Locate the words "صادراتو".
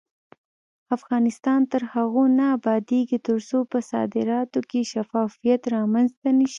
3.91-4.59